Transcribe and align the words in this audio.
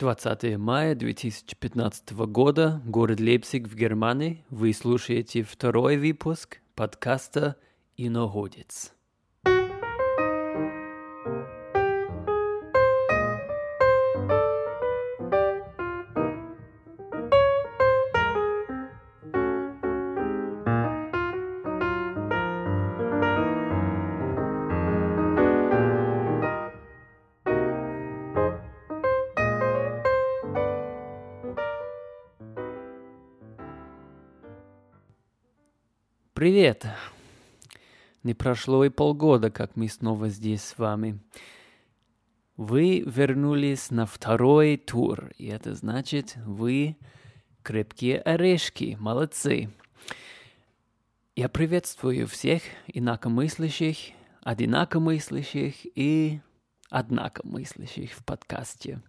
20 0.00 0.56
мая 0.56 0.94
2015 0.94 2.12
года, 2.12 2.80
город 2.86 3.20
Лейпциг 3.20 3.68
в 3.68 3.76
Германии. 3.76 4.46
Вы 4.48 4.72
слушаете 4.72 5.42
второй 5.42 5.98
выпуск 5.98 6.62
подкаста 6.74 7.56
«Иногодец». 7.98 8.94
Привет! 36.50 36.84
Не 38.24 38.34
прошло 38.34 38.84
и 38.84 38.88
полгода, 38.88 39.52
как 39.52 39.76
мы 39.76 39.86
снова 39.86 40.28
здесь 40.28 40.64
с 40.64 40.78
вами. 40.78 41.20
Вы 42.56 43.04
вернулись 43.06 43.92
на 43.92 44.04
второй 44.04 44.76
тур, 44.76 45.30
и 45.38 45.46
это 45.46 45.76
значит, 45.76 46.34
вы 46.44 46.96
крепкие 47.62 48.18
орешки, 48.18 48.96
молодцы. 48.98 49.70
Я 51.36 51.48
приветствую 51.48 52.26
всех 52.26 52.62
инакомыслящих, 52.88 53.96
одинакомыслящих 54.42 55.86
и 55.96 56.40
однакомыслящих 56.90 58.10
в 58.10 58.24
подкасте. 58.24 59.00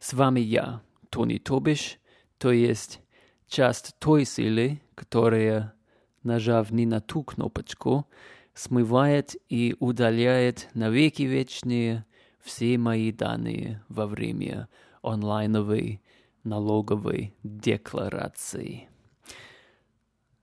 С 0.00 0.14
вами 0.14 0.40
я, 0.40 0.82
Тони 1.10 1.38
Тобиш, 1.38 2.00
то 2.38 2.50
есть 2.50 2.98
часть 3.46 3.94
той 4.00 4.24
силы, 4.24 4.80
которая 4.96 5.77
нажав 6.22 6.72
не 6.72 6.86
на 6.86 7.00
ту 7.00 7.22
кнопочку, 7.22 8.06
смывает 8.54 9.36
и 9.48 9.76
удаляет 9.78 10.68
навеки 10.74 11.22
вечные 11.22 12.04
все 12.40 12.78
мои 12.78 13.12
данные 13.12 13.82
во 13.88 14.06
время 14.06 14.68
онлайновой 15.02 16.02
налоговой 16.44 17.34
декларации. 17.42 18.88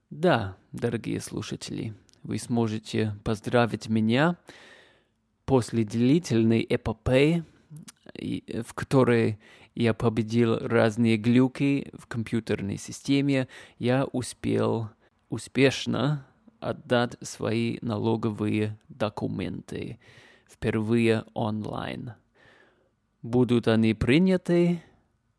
Да, 0.09 0.56
дорогие 0.72 1.20
слушатели, 1.20 1.94
вы 2.23 2.38
сможете 2.38 3.16
поздравить 3.23 3.90
меня 3.90 4.38
после 5.46 5.84
длительной 5.84 6.66
эпопеи, 6.68 7.44
в 8.64 8.73
которой 8.73 9.40
я 9.73 9.94
победил 9.94 10.58
разные 10.58 11.18
глюки 11.18 11.92
в 11.94 12.08
компьютерной 12.08 12.78
системе, 12.78 13.48
я 13.78 14.06
успел 14.06 14.90
успешно 15.30 16.26
отдать 16.59 17.16
свои 17.22 17.78
налоговые 17.81 18.78
документы 18.90 20.00
впервые 20.48 21.26
онлайн. 21.34 22.14
Будут 23.22 23.68
они 23.68 23.94
приняты, 23.94 24.81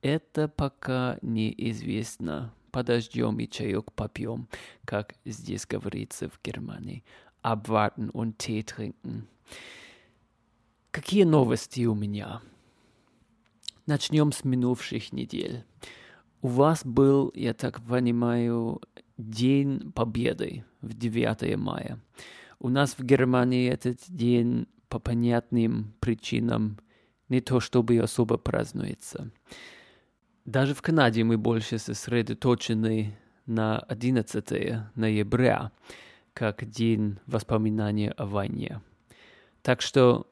это 0.03 0.49
пока 0.49 1.19
неизвестно. 1.23 2.53
Подождем 2.71 3.39
и 3.39 3.49
чаек 3.49 3.93
попьем, 3.93 4.49
как 4.85 5.15
здесь 5.25 5.67
говорится 5.67 6.29
в 6.29 6.39
Германии. 6.45 7.05
Abwarten 7.43 8.11
und 8.13 8.37
Tee 8.37 8.65
trinken. 8.65 9.23
Какие 10.91 11.25
новости 11.25 11.85
у 11.87 11.95
меня? 11.95 12.43
Начнем 13.87 14.33
с 14.33 14.45
минувших 14.45 15.13
недель. 15.13 15.65
У 16.43 16.49
вас 16.49 16.85
был, 16.85 17.33
я 17.35 17.55
так 17.55 17.81
понимаю, 17.83 18.81
День 19.17 19.93
Победы 19.93 20.65
в 20.83 20.93
9 20.93 21.57
мая. 21.57 21.99
У 22.59 22.69
нас 22.69 22.99
в 22.99 23.03
Германии 23.03 23.67
этот 23.67 23.99
день 24.09 24.67
по 24.91 24.99
понятным 24.99 25.95
причинам 26.01 26.79
не 27.31 27.41
то 27.41 27.59
чтобы 27.61 27.99
особо 27.99 28.37
празднуется. 28.37 29.31
Даже 30.45 30.75
в 30.75 30.83
Канаде 30.83 31.25
мы 31.25 31.39
больше 31.39 31.79
сосредоточены 31.79 33.17
на 33.47 33.79
11 33.79 34.83
ноября, 34.95 35.73
как 36.35 36.69
день 36.69 37.19
воспоминания 37.27 38.11
о 38.11 38.27
войне. 38.27 38.83
Так 39.63 39.81
что 39.81 40.31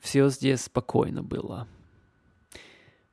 все 0.00 0.28
здесь 0.28 0.62
спокойно 0.62 1.22
было. 1.22 1.68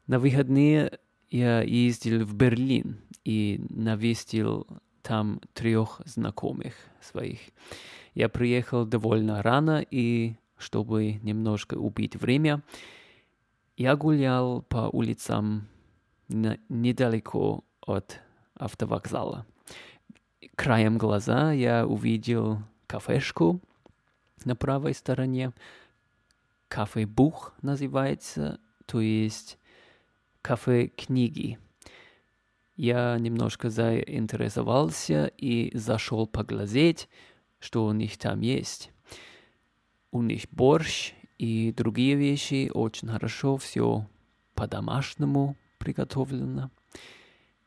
На 0.07 0.17
выходные 0.17 0.97
я 1.29 1.61
ездил 1.61 2.25
в 2.25 2.33
Берлин 2.33 3.01
и 3.23 3.63
навестил 3.69 4.67
там 5.05 5.39
трех 5.53 6.01
знакомых 6.05 6.73
своих. 6.99 7.39
Я 8.15 8.27
приехал 8.27 8.85
довольно 8.85 9.43
рано, 9.43 9.85
и 9.91 10.35
чтобы 10.57 11.19
немножко 11.21 11.75
убить 11.75 12.15
время, 12.15 12.63
я 13.77 13.95
гулял 13.95 14.63
по 14.63 14.89
улицам 14.91 15.67
недалеко 16.27 17.63
от 17.81 18.19
автовокзала. 18.55 19.45
Краем 20.55 20.97
глаза 20.97 21.51
я 21.51 21.85
увидел 21.85 22.59
кафешку 22.87 23.61
на 24.43 24.55
правой 24.55 24.95
стороне. 24.95 25.53
Кафе 26.67 27.05
Бух 27.05 27.53
называется, 27.61 28.59
то 28.87 29.01
есть 29.01 29.59
кафе 30.41 30.87
книги 30.87 31.59
я 32.75 33.17
немножко 33.17 33.69
заинтересовался 33.69 35.27
и 35.37 35.75
зашел 35.77 36.27
поглазеть, 36.27 37.09
что 37.59 37.85
у 37.85 37.93
них 37.93 38.17
там 38.17 38.41
есть. 38.41 38.91
У 40.11 40.21
них 40.21 40.43
борщ 40.51 41.13
и 41.37 41.73
другие 41.75 42.15
вещи 42.15 42.69
очень 42.73 43.07
хорошо, 43.07 43.57
все 43.57 44.07
по-домашнему 44.53 45.57
приготовлено. 45.77 46.71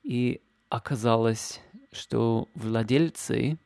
И 0.03 0.41
оказалось, 0.69 1.61
что 1.93 2.49
владельцы 2.55 3.59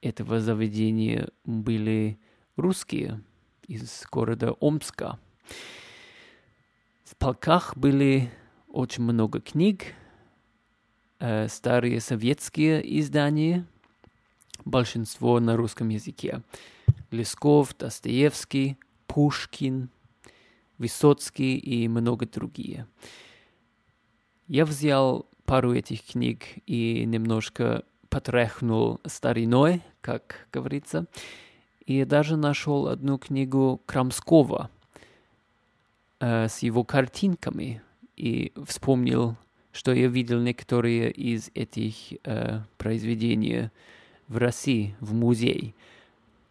этого 0.00 0.40
заведения 0.40 1.28
были 1.44 2.18
русские 2.56 3.22
из 3.66 4.06
города 4.10 4.52
Омска. 4.60 5.18
В 7.04 7.16
полках 7.16 7.76
были 7.76 8.30
очень 8.68 9.02
много 9.02 9.40
книг, 9.40 9.94
э, 11.20 11.48
старые 11.48 12.00
советские 12.00 13.00
издания, 13.00 13.66
большинство 14.64 15.38
на 15.38 15.56
русском 15.56 15.88
языке. 15.88 16.42
Лесков, 17.10 17.76
Достоевский, 17.78 18.76
Пушкин, 19.06 19.90
Высоцкий 20.78 21.58
и 21.58 21.88
много 21.88 22.26
другие. 22.26 22.86
Я 24.48 24.64
взял 24.64 25.26
пару 25.44 25.74
этих 25.74 26.04
книг 26.04 26.44
и 26.66 27.04
немножко 27.04 27.84
потряхнул 28.08 29.00
стариной, 29.06 29.82
как 30.00 30.48
говорится, 30.52 31.06
и 31.84 32.04
даже 32.04 32.36
нашел 32.36 32.88
одну 32.88 33.18
книгу 33.18 33.80
Крамского 33.84 34.70
э, 36.20 36.48
с 36.48 36.60
его 36.60 36.84
картинками 36.84 37.82
и 38.16 38.52
вспомнил 38.66 39.36
что 39.72 39.92
я 39.92 40.08
видел 40.08 40.40
некоторые 40.40 41.10
из 41.10 41.50
этих 41.54 41.94
э, 42.24 42.60
произведений 42.76 43.70
в 44.28 44.36
России, 44.36 44.96
в 45.00 45.14
музее. 45.14 45.74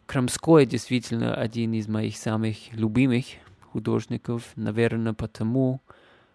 Крамской 0.06 0.66
действительно 0.66 1.35
один 1.35 1.74
из 1.74 1.88
моих 1.88 2.18
самых 2.18 2.74
любимых 2.74 3.25
художников, 3.72 4.52
наверное, 4.56 5.13
потому 5.13 5.81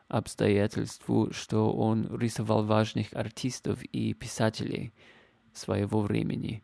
обстоятельству, 0.09 1.33
что 1.33 1.73
он 1.73 2.17
рисовал 2.19 2.65
важных 2.65 3.13
артистов 3.13 3.83
и 3.83 4.13
писателей 4.13 4.93
своего 5.53 6.01
времени. 6.03 6.63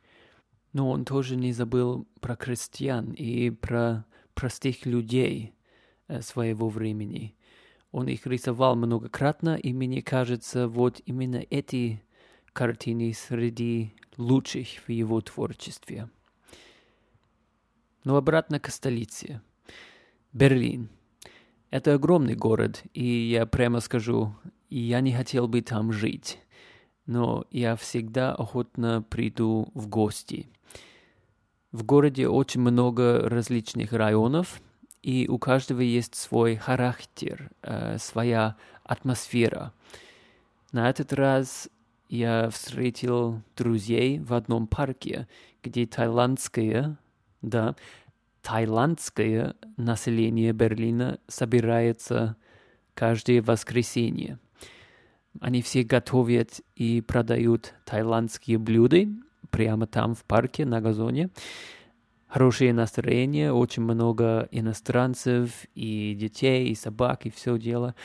Но 0.73 0.89
он 0.89 1.05
тоже 1.05 1.35
не 1.35 1.53
забыл 1.53 2.07
про 2.21 2.37
крестьян 2.37 3.13
и 3.13 3.51
про 3.51 4.05
простых 4.35 4.87
людей 4.87 5.55
э, 6.09 6.21
своего 6.21 6.69
времени– 6.69 7.35
он 7.93 8.09
их 8.09 8.27
рисовал 8.27 8.77
многократно, 8.77 9.57
и 9.57 9.73
мне 9.73 10.03
кажется, 10.03 10.69
вот 10.69 11.01
именно 11.07 11.45
эти 11.51 12.03
картины 12.53 13.13
среди 13.13 13.95
лучших 14.17 14.69
в 14.87 14.91
его 14.91 15.21
творчестве. 15.21 16.09
Но 18.05 18.17
обратно 18.17 18.61
к 18.61 18.71
столице. 18.71 19.41
Берлин. 20.33 20.89
Это 21.71 21.95
огромный 21.95 22.35
город, 22.35 22.83
и 22.95 23.05
я 23.05 23.47
прямо 23.47 23.81
скажу, 23.81 24.35
я 24.69 25.01
не 25.01 25.13
хотел 25.13 25.47
бы 25.47 25.61
там 25.61 25.93
жить. 25.93 26.39
Но 27.07 27.45
я 27.51 27.77
всегда 27.77 28.35
охотно 28.35 29.03
приду 29.03 29.69
в 29.75 29.89
гости. 29.89 30.49
В 31.73 31.85
городе 31.85 32.29
очень 32.29 32.61
много 32.61 33.29
различных 33.29 33.93
районов, 33.93 34.61
и 35.03 35.29
у 35.29 35.39
каждого 35.39 35.81
есть 35.81 36.15
свой 36.15 36.57
характер, 36.57 37.51
э, 37.63 37.99
своя 37.99 38.57
атмосфера. 38.85 39.73
На 40.73 40.89
этот 40.91 41.13
раз 41.13 41.69
я 42.09 42.51
встретил 42.51 43.41
друзей 43.57 44.19
в 44.19 44.35
одном 44.35 44.67
парке, 44.67 45.27
где 45.63 45.87
таиландское, 45.87 46.99
да, 47.43 47.77
таиландское 48.43 49.55
население 49.77 50.53
Берлина 50.53 51.19
собирается 51.29 52.37
каждое 52.95 53.43
воскресенье. 53.43 54.39
Они 55.41 55.63
все 55.63 55.85
готовят 55.85 56.61
и 56.75 57.01
продают 57.01 57.75
таиландские 57.85 58.59
блюда 58.59 59.07
прямо 59.51 59.87
там 59.87 60.15
в 60.15 60.25
парке 60.25 60.65
на 60.67 60.81
газоне. 60.81 61.31
Хорошее 62.31 62.73
настроение, 62.73 63.53
очень 63.53 63.83
много 63.83 64.49
иностранцев 64.53 65.51
и 65.75 66.15
детей, 66.15 66.69
и 66.69 66.77
собак, 66.77 67.27
и 67.27 67.31
все 67.31 67.59
дело. 67.59 67.97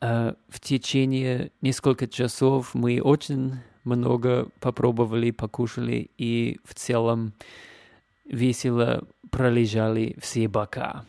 Uh, 0.00 0.36
в 0.48 0.60
течение 0.60 1.50
нескольких 1.60 2.10
часов 2.10 2.74
мы 2.74 3.00
очень 3.00 3.54
много 3.84 4.48
попробовали, 4.60 5.32
покушали 5.32 6.10
и 6.18 6.60
в 6.64 6.74
целом 6.74 7.34
весело 8.24 9.08
пролежали 9.30 10.16
все 10.20 10.46
бока. 10.46 11.04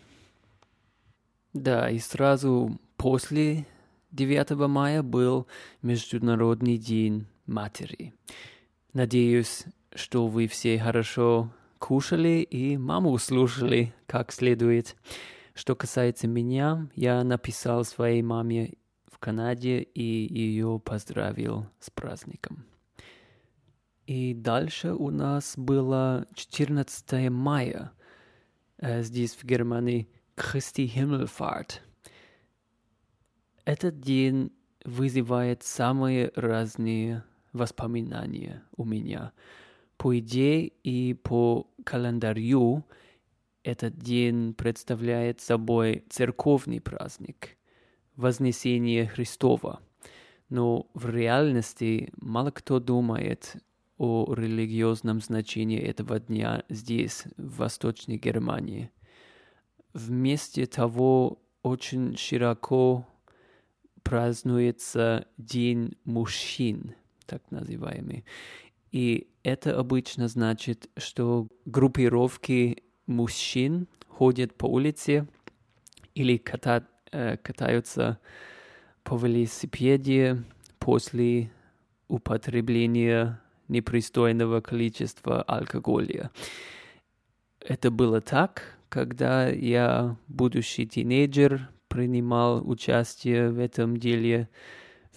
Да, 1.54 1.90
и 1.90 2.00
сразу 2.00 2.80
после 2.98 3.68
9 4.12 4.52
мая 4.68 5.04
был 5.04 5.46
Международный 5.84 6.78
день 6.78 7.28
матери. 7.46 8.14
Надеюсь, 8.94 9.66
что 9.94 10.28
вы 10.28 10.48
все 10.48 10.80
хорошо 10.80 11.52
кушали 11.86 12.40
и 12.42 12.78
маму 12.78 13.18
слушали 13.18 13.94
как 14.08 14.32
следует. 14.32 14.96
Что 15.54 15.76
касается 15.76 16.28
меня, 16.28 16.88
я 16.96 17.22
написал 17.26 17.84
своей 17.84 18.22
маме 18.22 18.76
в 19.12 19.20
Канаде 19.20 19.82
и 19.82 20.02
ее 20.02 20.80
поздравил 20.80 21.68
с 21.82 21.90
праздником. 21.90 22.64
И 24.08 24.34
дальше 24.34 24.94
у 24.94 25.10
нас 25.10 25.56
было 25.58 26.26
14 26.34 27.30
мая, 27.30 27.92
э, 28.78 29.04
здесь 29.04 29.36
в 29.36 29.44
Германии, 29.44 30.08
Christi 30.38 30.88
Himmelfahrt– 30.88 31.80
этот 33.66 34.02
день 34.02 34.52
вызывает 34.84 35.64
самые 35.64 36.32
разные 36.36 37.24
воспоминания 37.54 38.64
у 38.76 38.84
меня. 38.84 39.32
По 40.04 40.20
идее 40.20 40.68
и 40.84 41.14
по 41.14 41.66
календарю 41.86 42.84
этот 43.64 43.98
день 43.98 44.54
представляет 44.54 45.40
собой 45.40 46.04
церковный 46.10 46.82
праздник, 46.82 47.56
Вознесение 48.18 49.08
Христова. 49.08 49.80
Но 50.50 50.90
в 50.94 51.10
реальности 51.10 52.12
мало 52.18 52.52
кто 52.52 52.82
думает 52.82 53.56
о 53.98 54.34
религиозном 54.34 55.22
значении 55.22 55.80
этого 55.80 56.20
дня 56.20 56.66
здесь, 56.68 57.24
в 57.38 57.60
Восточной 57.60 58.18
Германии. 58.18 58.92
Вместо 59.94 60.66
того 60.66 61.42
очень 61.62 62.18
широко 62.18 63.08
празднуется 64.04 65.30
День 65.38 65.96
мужчин, 66.04 66.94
так 67.26 67.50
называемый. 67.52 68.26
И 68.94 69.28
это 69.42 69.78
обычно 69.78 70.28
значит, 70.28 70.88
что 70.98 71.48
группировки 71.66 72.84
мужчин 73.08 73.88
ходят 74.08 74.54
по 74.54 74.68
улице 74.68 75.28
или 76.14 76.38
ката, 76.38 76.88
э, 77.12 77.38
катаются 77.38 78.20
по 79.04 79.18
велосипеде 79.18 80.44
после 80.78 81.52
употребления 82.08 83.42
непристойного 83.68 84.62
количества 84.62 85.42
алкоголя. 85.42 86.30
Это 87.60 87.90
было 87.90 88.22
так, 88.22 88.78
когда 88.90 89.50
я, 89.50 90.18
будущий 90.28 90.86
тинейджер, 90.86 91.72
принимал 91.88 92.62
участие 92.70 93.50
в 93.50 93.58
этом 93.58 93.98
деле 93.98 94.50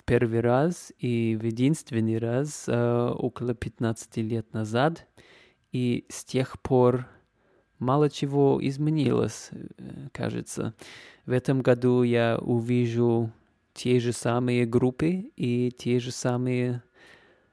первый 0.06 0.40
раз 0.40 0.92
и 0.98 1.36
в 1.38 1.44
единственный 1.44 2.18
раз 2.18 2.64
э, 2.68 3.10
около 3.10 3.54
15 3.54 4.16
лет 4.18 4.52
назад. 4.54 5.06
И 5.72 6.06
с 6.08 6.24
тех 6.24 6.60
пор 6.62 7.06
мало 7.78 8.08
чего 8.08 8.58
изменилось, 8.62 9.50
э, 9.52 10.08
кажется. 10.12 10.74
В 11.26 11.32
этом 11.32 11.60
году 11.60 12.04
я 12.04 12.38
увижу 12.40 13.32
те 13.74 14.00
же 14.00 14.12
самые 14.12 14.64
группы 14.64 15.30
и 15.36 15.70
те 15.76 15.98
же 15.98 16.12
самые 16.12 16.82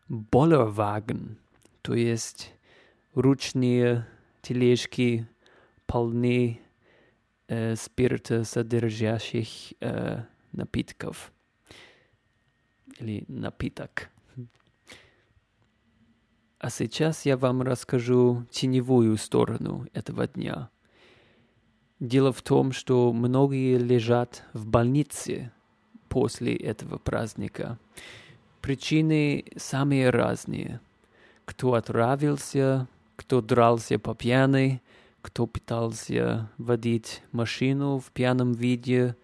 Bollerwagen, 0.10 1.38
то 1.82 1.96
есть 1.96 2.54
ручные 3.14 4.06
тележки 4.42 5.28
полны 5.86 6.62
э, 7.48 7.76
спиртосодержащих 7.76 9.74
э, 9.82 10.24
напитков 10.52 11.33
или 13.00 13.25
напиток. 13.28 14.10
А 16.60 16.69
сейчас 16.69 17.25
я 17.25 17.36
вам 17.36 17.62
расскажу 17.62 18.45
теневую 18.50 19.18
сторону 19.18 19.86
этого 19.94 20.28
дня. 20.28 20.69
Дело 22.00 22.31
в 22.31 22.42
том, 22.42 22.72
что 22.72 23.12
многие 23.12 23.78
лежат 23.78 24.44
в 24.54 24.66
больнице 24.66 25.51
после 26.07 26.56
этого 26.56 26.98
праздника. 26.98 27.78
Причины 28.62 29.46
самые 29.57 30.10
разные. 30.10 30.80
Кто 31.44 31.74
отравился, 31.74 32.88
кто 33.18 33.42
дрался 33.42 34.00
по 34.00 34.16
пьяной, 34.16 34.81
кто 35.22 35.48
пытался 35.48 36.50
водить 36.57 37.24
машину 37.31 38.00
в 38.00 38.12
пьяном 38.12 38.54
виде, 38.54 39.18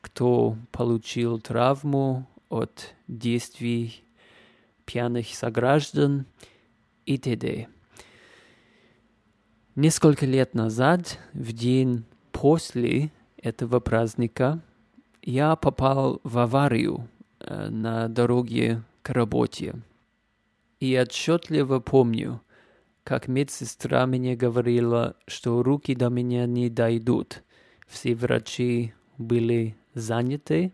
кто 0.00 0.56
получил 0.70 1.40
травму 1.40 2.28
от 2.48 2.94
действий 3.08 4.04
пьяных 4.84 5.34
сограждан 5.34 6.26
и 7.04 7.18
т.д. 7.18 7.68
Несколько 9.74 10.24
лет 10.24 10.54
назад, 10.54 11.18
в 11.32 11.52
день 11.52 12.04
после 12.32 13.10
этого 13.36 13.80
праздника, 13.80 14.62
я 15.22 15.54
попал 15.56 16.20
в 16.22 16.38
аварию 16.38 17.08
э, 17.40 17.68
на 17.68 18.08
дороге 18.08 18.82
к 19.02 19.10
работе. 19.10 19.74
И 20.80 20.98
отчетливо 20.98 21.80
помню, 21.80 22.40
как 23.02 23.28
медсестра 23.28 24.06
мне 24.06 24.34
говорила, 24.34 25.16
что 25.26 25.62
руки 25.62 25.94
до 25.94 26.08
меня 26.08 26.46
не 26.46 26.70
дойдут. 26.70 27.42
Все 27.86 28.14
врачи 28.14 28.94
были 29.18 29.76
заняты, 29.94 30.72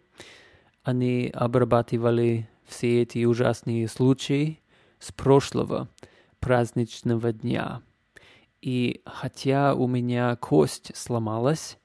они 0.82 1.30
обрабатывали 1.32 2.48
все 2.64 3.02
эти 3.02 3.24
ужасные 3.24 3.88
случаи 3.88 4.60
с 4.98 5.12
прошлого 5.12 5.88
праздничного 6.40 7.32
дня. 7.32 7.82
И 8.60 9.02
хотя 9.04 9.74
у 9.74 9.86
меня 9.86 10.34
кость 10.36 10.96
сломалась, 10.96 11.78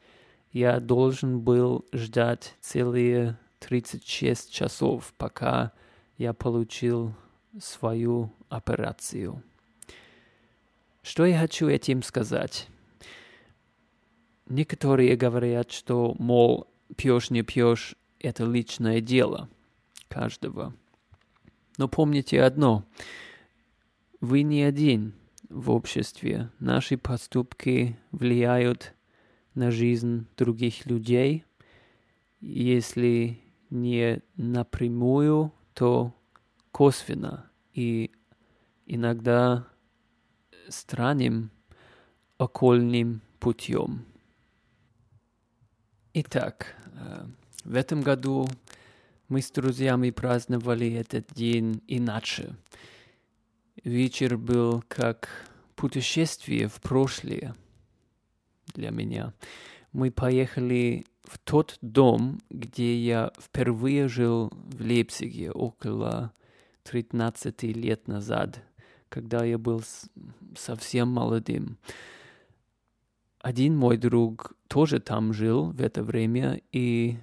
я 0.52 0.80
должен 0.80 1.40
был 1.40 1.86
ждать 1.94 2.56
целые 2.62 3.38
36 3.60 4.52
часов, 4.52 5.14
пока 5.18 5.72
я 6.18 6.34
получил 6.34 7.14
свою 7.60 8.32
операцию. 8.50 9.44
Что 11.02 11.26
я 11.26 11.40
хочу 11.40 11.68
этим 11.68 12.04
сказать? 12.04 12.68
Некоторые 14.48 15.16
говорят, 15.16 15.72
что, 15.72 16.16
мол, 16.20 16.68
пьешь, 16.96 17.30
не 17.30 17.44
пьешь, 17.44 17.96
это 18.20 18.46
личное 18.46 19.02
дело 19.02 19.50
каждого. 20.08 20.74
Но 21.78 21.88
помните 21.88 22.42
одно. 22.42 22.86
Вы 24.20 24.42
не 24.42 24.64
один 24.64 25.14
в 25.50 25.70
обществе. 25.70 26.50
Наши 26.60 26.98
поступки 26.98 27.98
влияют 28.12 28.94
на 29.54 29.72
жизнь 29.72 30.28
других 30.38 30.86
людей. 30.86 31.46
Если 32.40 33.40
не 33.70 34.22
напрямую, 34.36 35.54
то 35.74 36.14
косвенно. 36.72 37.50
И 37.74 38.12
иногда 38.86 39.68
странным 40.68 41.52
окольным 42.38 43.22
путем. 43.40 44.06
Итак, 46.14 46.76
э, 46.96 47.26
в 47.68 47.76
этом 47.76 48.02
году 48.02 48.48
мы 49.28 49.42
с 49.42 49.52
друзьями 49.52 50.10
праздновали 50.12 50.90
этот 50.94 51.34
день 51.34 51.84
иначе. 51.86 52.56
Вечер 53.84 54.38
был 54.38 54.86
как 54.88 55.28
путешествие 55.76 56.70
в 56.70 56.80
прошлое 56.80 57.56
для 58.74 58.90
меня. 58.92 59.34
мы 59.92 60.12
поехали 60.12 61.06
в 61.24 61.38
тот 61.40 61.78
дом, 61.82 62.40
где 62.50 62.98
я 62.98 63.34
впервые 63.38 64.08
жил 64.08 64.50
в 64.54 64.82
Лейпциге 64.82 65.52
около 65.52 66.32
13 66.84 67.64
лет 67.64 68.08
назад, 68.08 68.64
когда 69.10 69.44
я 69.44 69.58
был 69.58 69.84
совсем 70.56 71.10
молодым. 71.10 71.78
Один 73.42 73.76
мой 73.76 73.98
друг 73.98 74.54
тоже 74.70 75.02
там 75.02 75.34
жил 75.34 75.72
в 75.72 75.82
это 75.82 76.02
время, 76.02 76.62
и 76.72 77.18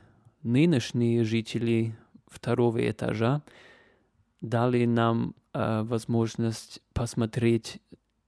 нынешние 0.44 1.24
жители 1.24 1.96
второго 2.28 2.88
этажа 2.88 3.42
дали 4.40 4.84
нам 4.84 5.34
э, 5.52 5.82
возможность 5.82 6.80
посмотреть 6.92 7.80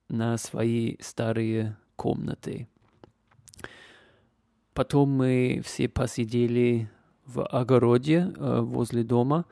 на 0.09 0.39
свои 0.39 0.97
старые 1.01 1.77
комнаты. 1.95 2.69
Потом 4.73 5.11
мы 5.11 5.61
все 5.65 5.89
посидели 5.89 6.91
в 7.27 7.45
огороде 7.47 8.33
э, 8.37 8.61
возле 8.61 9.05
дома. 9.05 9.45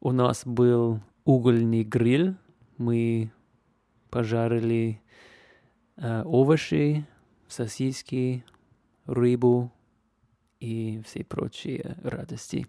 У 0.00 0.12
нас 0.12 0.42
был 0.44 1.00
угольный 1.24 1.84
гриль. 1.84 2.34
Мы 2.76 3.32
пожарили 4.10 5.00
э, 5.96 6.22
овощи, 6.24 7.06
сосиски, 7.48 8.44
рыбу 9.06 9.72
и 10.64 11.02
все 11.04 11.24
прочие 11.24 11.96
радости. 12.02 12.66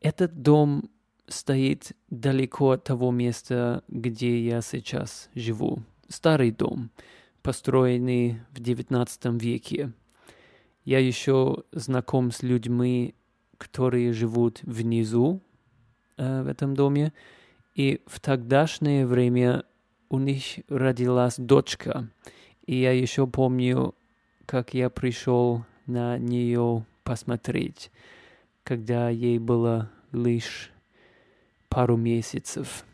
Этот 0.00 0.42
дом 0.42 0.90
стоит 1.28 1.92
далеко 2.10 2.72
от 2.72 2.84
того 2.84 3.10
места, 3.10 3.84
где 3.88 4.40
я 4.40 4.62
сейчас 4.62 5.28
живу. 5.34 5.82
Старый 6.08 6.50
дом, 6.50 6.90
построенный 7.42 8.40
в 8.50 8.60
XIX 8.60 9.38
веке. 9.38 9.92
Я 10.84 10.98
еще 10.98 11.64
знаком 11.70 12.32
с 12.32 12.42
людьми, 12.42 13.14
которые 13.58 14.12
живут 14.12 14.60
внизу 14.62 15.40
э, 16.16 16.42
в 16.42 16.48
этом 16.48 16.74
доме, 16.74 17.12
и 17.74 18.02
в 18.06 18.20
тогдашнее 18.20 19.06
время 19.06 19.64
у 20.08 20.18
них 20.18 20.42
родилась 20.68 21.36
дочка, 21.38 22.10
и 22.66 22.74
я 22.74 22.90
еще 22.92 23.26
помню, 23.26 23.94
как 24.44 24.74
я 24.74 24.90
пришел 24.90 25.64
на 25.86 26.18
нее 26.18 26.84
посмотреть, 27.04 27.90
когда 28.64 29.08
ей 29.08 29.38
было 29.38 29.90
лишь 30.12 30.70
пару 31.68 31.96
месяцев. 31.96 32.84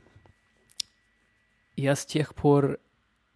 Я 1.76 1.95
с 1.95 2.07
тех 2.07 2.35
пор 2.35 2.78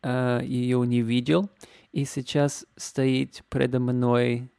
э, 0.03 0.41
ее 0.45 0.87
не 0.87 1.03
видел, 1.03 1.51
и 1.93 2.05
сейчас 2.05 2.67
стоит 2.77 3.45
предо 3.49 3.79
мной 3.81 4.51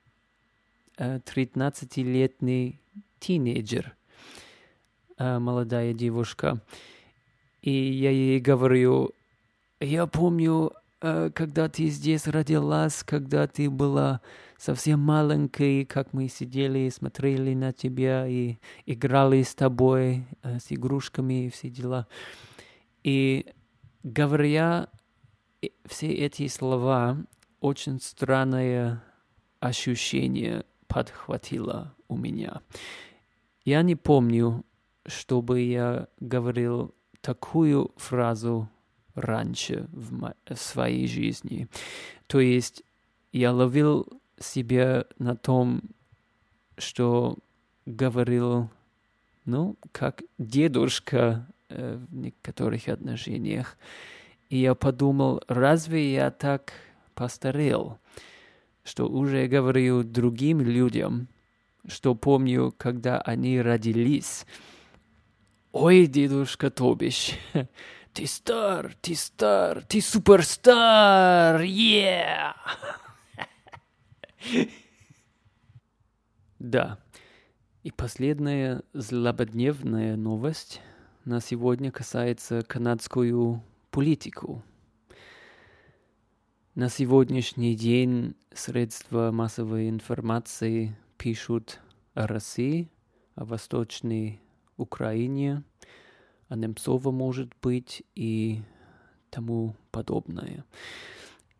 э, 0.97 1.19
13-летний 1.19 2.79
тинейджер, 3.19 3.95
э, 5.17 5.39
молодая 5.39 5.93
девушка. 5.93 6.61
И 7.61 7.71
я 7.71 8.11
ей 8.11 8.39
говорю, 8.39 9.11
я 9.79 10.05
помню, 10.05 10.73
э, 11.01 11.31
когда 11.33 11.69
ты 11.69 11.87
здесь 11.87 12.27
родилась, 12.27 13.03
когда 13.03 13.47
ты 13.47 13.69
была 13.69 14.21
совсем 14.63 15.01
маленькой, 15.01 15.83
как 15.83 16.13
мы 16.13 16.29
сидели 16.29 16.79
и 16.79 16.89
смотрели 16.89 17.53
на 17.53 17.73
тебя 17.73 18.25
и 18.25 18.59
играли 18.85 19.43
с 19.43 19.53
тобой, 19.53 20.25
э, 20.41 20.57
с 20.57 20.71
игрушками 20.71 21.45
и 21.45 21.49
все 21.49 21.69
дела. 21.69 22.07
И 23.03 23.45
говоря 24.03 24.87
все 25.85 26.07
эти 26.13 26.47
слова 26.47 27.17
очень 27.59 27.99
странное 27.99 29.03
ощущение 29.59 30.63
подхватило 30.87 31.93
у 32.07 32.15
меня. 32.15 32.61
Я 33.65 33.81
не 33.81 33.95
помню, 33.97 34.63
чтобы 35.05 35.59
я 35.59 36.07
говорил 36.21 36.95
такую 37.19 37.91
фразу 37.97 38.69
раньше 39.13 39.89
в, 39.91 40.33
в 40.47 40.55
своей 40.55 41.07
жизни. 41.09 41.67
То 42.27 42.39
есть 42.39 42.83
я 43.33 43.51
ловил 43.51 44.22
себя 44.43 45.05
на 45.17 45.35
том, 45.35 45.81
что 46.77 47.37
говорил, 47.85 48.69
ну, 49.45 49.77
как 49.91 50.23
дедушка 50.37 51.47
э, 51.69 51.97
в 51.97 52.15
некоторых 52.15 52.87
отношениях. 52.87 53.77
И 54.49 54.57
я 54.57 54.75
подумал, 54.75 55.41
разве 55.47 56.13
я 56.13 56.31
так 56.31 56.73
постарел, 57.13 57.97
что 58.83 59.07
уже 59.07 59.47
говорю 59.47 60.03
другим 60.03 60.61
людям, 60.61 61.27
что 61.87 62.15
помню, 62.15 62.73
когда 62.77 63.19
они 63.19 63.61
родились. 63.61 64.45
Ой, 65.71 66.05
дедушка 66.05 66.69
Тобиш, 66.69 67.31
ты 68.13 68.27
стар, 68.27 68.95
ты 69.01 69.15
стар, 69.15 69.83
ты 69.83 70.01
суперстар, 70.01 71.61
yeah! 71.61 72.53
Да. 76.59 76.99
И 77.83 77.91
последняя 77.91 78.81
злободневная 78.93 80.15
новость 80.15 80.81
на 81.25 81.41
сегодня 81.41 81.91
касается 81.91 82.61
канадскую 82.61 83.61
политику. 83.91 84.63
На 86.75 86.89
сегодняшний 86.89 87.75
день 87.75 88.35
средства 88.53 89.31
массовой 89.31 89.89
информации 89.89 90.97
пишут 91.17 91.79
о 92.13 92.25
России, 92.25 92.89
о 93.35 93.45
Восточной 93.45 94.41
Украине, 94.77 95.63
о 96.47 96.55
Немцово, 96.55 97.11
может 97.11 97.53
быть, 97.61 98.03
и 98.15 98.61
тому 99.29 99.75
подобное. 99.91 100.65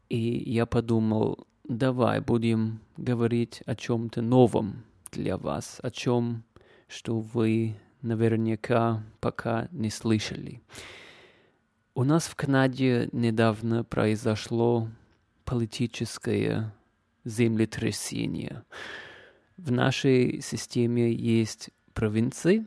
И 0.09 0.17
я 0.49 0.65
подумал, 0.65 1.45
давай 1.63 2.20
будем 2.20 2.79
говорить 2.98 3.63
о 3.65 3.75
чем-то 3.75 4.22
новом 4.22 4.84
для 5.12 5.38
вас, 5.38 5.79
о 5.82 5.91
чем, 5.91 6.43
что 6.88 7.20
вы 7.20 7.75
наверняка 8.01 9.03
пока 9.20 9.67
не 9.72 9.89
слышали. 9.89 10.62
У 11.96 12.03
нас 12.03 12.25
в 12.25 12.36
Канаде 12.36 13.08
недавно 13.12 13.84
произошло 13.84 14.89
политическое 15.46 16.74
землетрясение. 17.24 18.63
В 19.58 19.72
нашей 19.72 20.41
системе 20.41 21.13
есть 21.13 21.70
провинции. 21.93 22.65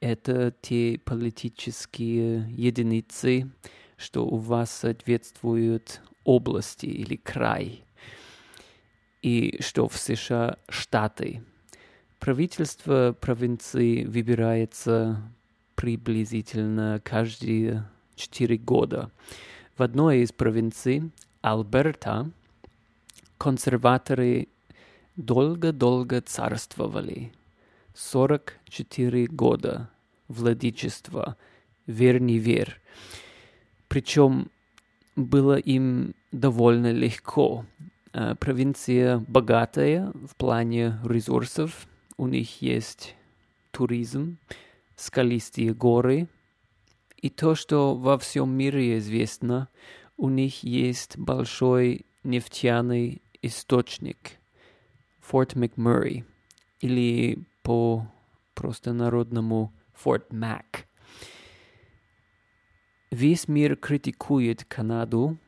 Это 0.00 0.52
те 0.62 0.98
политические 1.04 2.50
единицы, 2.50 3.50
что 3.96 4.26
у 4.26 4.36
вас 4.36 4.70
соответствуют 4.70 6.00
области 6.24 6.86
или 6.86 7.16
край. 7.16 7.83
И 9.24 9.56
что 9.62 9.88
в 9.88 9.96
США 9.96 10.58
штаты. 10.68 11.42
Правительство 12.20 13.16
провинции 13.18 14.04
выбирается 14.04 15.22
приблизительно 15.76 17.00
каждые 17.02 17.88
четыре 18.16 18.58
года. 18.58 19.10
В 19.78 19.82
одной 19.82 20.18
из 20.18 20.30
провинций, 20.30 21.10
Альберта, 21.40 22.30
консерваторы 23.38 24.48
долго-долго 25.16 26.20
царствовали. 26.20 27.32
44 27.94 29.24
года 29.28 29.88
владычества, 30.28 31.38
верни 31.86 32.38
вер. 32.38 32.78
Причем 33.88 34.50
было 35.16 35.56
им 35.56 36.14
довольно 36.30 36.92
легко. 36.92 37.64
Э, 38.14 38.34
провинция 38.36 39.18
богатая 39.28 40.10
в 40.26 40.34
плане 40.36 40.98
ресурсов. 41.04 41.86
У 42.16 42.26
них 42.26 42.62
есть 42.62 43.14
туризм, 43.72 44.38
скалистые 44.96 45.74
горы– 45.74 46.28
и 47.24 47.30
то, 47.30 47.54
что 47.54 47.94
во 47.94 48.18
всем 48.18 48.50
мире 48.50 48.98
известно, 48.98 49.70
у 50.18 50.28
них 50.28 50.62
есть 50.62 51.16
большой 51.16 52.04
нефтяный 52.22 53.22
источник 53.40 54.32
Форт 55.20 55.54
Макмурray 55.54 56.24
или 56.80 57.38
по 57.62 58.06
простонародному 58.52 59.72
Форт 59.94 60.34
Мак. 60.34 60.86
Весь 63.10 63.48
мир 63.48 63.76
критикует 63.76 64.64
Канаду 64.64 65.38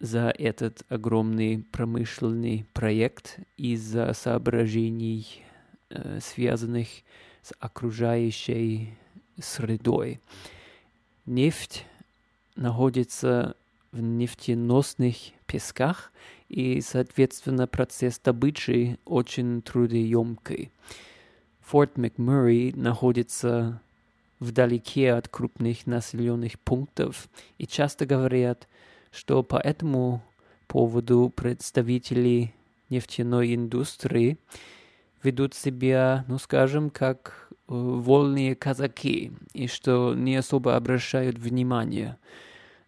за 0.00 0.34
этот 0.38 0.82
огромный 0.88 1.62
промышленный 1.70 2.66
проект 2.72 3.38
из-за 3.58 4.12
соображений, 4.14 5.44
э, 5.90 6.18
связанных 6.22 6.88
с 7.42 7.52
окружающей 7.60 8.94
средой. 9.38 10.20
Нефть 11.26 11.84
находится 12.56 13.54
в 13.92 14.00
нефтеносных 14.00 15.16
песках, 15.46 16.12
и, 16.48 16.80
соответственно, 16.80 17.66
процесс 17.66 18.18
добычи 18.18 18.98
очень 19.04 19.62
трудоемкий. 19.62 20.72
Форт 21.60 21.96
МcMurray 21.96 22.76
находится 22.76 23.80
вдалеке 24.40 25.12
от 25.12 25.28
крупных 25.28 25.86
населенных 25.86 26.58
пунктов, 26.58 27.28
и 27.58 27.66
часто 27.66 28.06
говорят, 28.06 28.66
что 29.10 29.42
по 29.42 29.56
этому 29.56 30.22
поводу 30.66 31.32
представители 31.34 32.54
нефтяной 32.90 33.54
индустрии 33.54 34.38
ведут 35.22 35.54
себя, 35.54 36.24
ну 36.28 36.38
скажем, 36.38 36.90
как 36.90 37.48
э, 37.50 37.54
вольные 37.66 38.54
казаки, 38.54 39.32
и 39.52 39.66
что 39.66 40.14
не 40.14 40.36
особо 40.36 40.76
обращают 40.76 41.38
внимание 41.38 42.16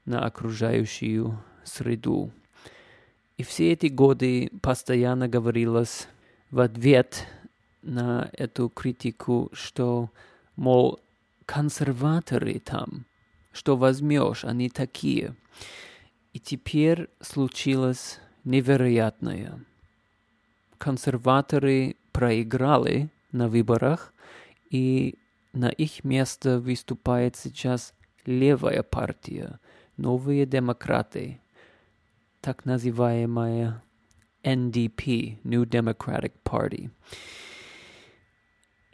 на 0.05 0.25
окружающую 0.25 1.43
среду. 1.65 2.33
И 3.37 3.43
все 3.43 3.73
эти 3.73 3.87
годы 3.87 4.51
постоянно 4.61 5.29
говорилось 5.29 6.09
в 6.51 6.61
ответ 6.61 7.27
на 7.83 8.31
эту 8.33 8.69
критику, 8.69 9.51
что, 9.53 10.11
мол, 10.57 11.01
консерваторы 11.47 12.61
там, 12.61 13.05
что 13.53 13.77
возьмешь, 13.77 14.45
они 14.45 14.69
такие. 14.69 15.35
И 16.33 16.41
теперь 16.41 17.09
случилось 17.21 18.19
невероятное. 18.45 19.65
Консерваторы 20.79 21.97
проиграли 22.13 23.11
на 23.31 23.49
выборах, 23.49 24.13
и 24.71 25.19
на 25.53 25.69
их 25.69 26.05
место 26.05 26.59
выступает 26.59 27.37
сейчас 27.37 27.95
левая 28.25 28.83
партия, 28.83 29.61
новые 29.97 30.47
демократы, 30.47 31.41
так 32.41 32.65
называемая 32.65 33.83
NDP, 34.43 35.39
New 35.45 35.65
Democratic 35.65 36.33
Party. 36.45 36.91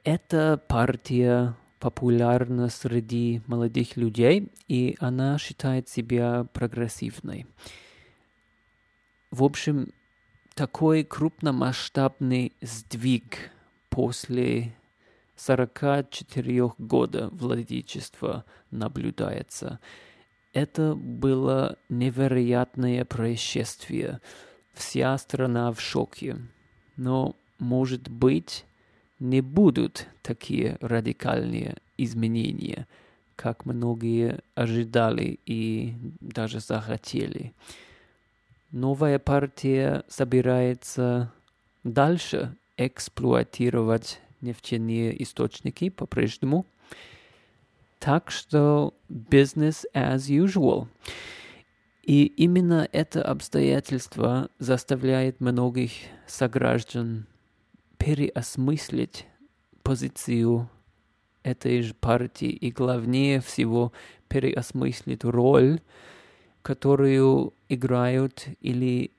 Эта 0.04 0.59
партия 0.68 1.54
популярна 1.78 2.68
среди 2.68 3.42
молодых 3.47 3.97
людей, 3.97 4.50
и 4.66 4.97
она 5.00 5.38
считает 5.38 5.88
себя 5.88 6.47
прогрессивной. 6.52 7.47
В 9.30 9.44
общем, 9.44 9.92
такой 10.54 11.04
крупномасштабный 11.04 12.52
сдвиг 12.61 13.50
после 13.90 14.75
44 15.37 16.73
года 16.78 17.28
владычества 17.32 18.44
наблюдается. 18.70 19.78
Это 20.52 20.94
было 20.94 21.78
невероятное 21.88 23.04
происшествие. 23.04 24.20
Вся 24.73 25.16
страна 25.18 25.73
в 25.73 25.80
шоке. 25.80 26.38
Но, 26.97 27.37
может 27.58 28.08
быть, 28.08 28.64
не 29.18 29.40
будут 29.40 30.06
такие 30.22 30.78
радикальные 30.80 31.76
изменения, 31.96 32.87
как 33.37 33.64
многие 33.66 34.40
ожидали 34.54 35.38
и 35.46 35.94
даже 36.20 36.60
захотели. 36.60 37.52
Новая 38.70 39.18
партия 39.18 40.04
собирается 40.08 41.32
дальше 41.84 42.54
эксплуатировать 42.76 44.20
нефтяные 44.40 45.20
источники 45.22 45.88
по-прежнему. 45.88 46.66
Так 47.98 48.30
что 48.30 48.94
business 49.08 49.84
as 49.94 50.28
usual. 50.28 50.87
И 52.04 52.25
именно 52.25 52.88
это 52.92 53.22
обстоятельство 53.22 54.48
заставляет 54.58 55.40
многих 55.40 55.92
сограждан 56.26 57.26
переосмыслить 57.99 59.26
позицию 59.83 60.69
этой 61.43 61.83
же 61.83 61.95
партии 61.95 62.49
и 62.49 62.71
главнее 62.71 63.40
всего 63.40 63.92
переосмыслить 64.29 65.25
роль, 65.25 65.81
которую 66.62 67.55
играют 67.68 68.46
или 68.61 69.11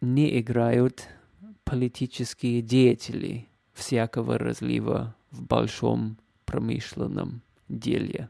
не 0.00 0.40
играют 0.40 1.08
политические 1.64 2.62
деятели 2.62 3.48
всякого 3.72 4.38
разлива 4.38 5.14
в 5.30 5.42
большом 5.42 6.18
промышленном 6.44 7.42
деле. 7.68 8.28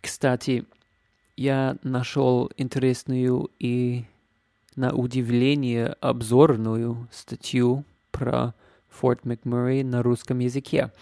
Кстати, 0.00 0.64
я 1.36 1.76
нашел 1.82 2.50
интересную 2.56 3.50
и 3.58 4.04
на 4.76 4.92
удивление 4.92 5.88
обзорную 6.00 7.08
статью 7.12 7.84
про 8.10 8.54
Форт 8.88 9.24
МcMurray 9.24 9.84
на 9.84 10.02
русском 10.02 10.38
языке. 10.40 10.92